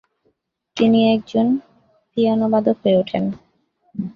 [0.77, 1.47] তিনি একজন
[2.17, 3.23] পিয়ানোবাদক হয়ে ওঠেন।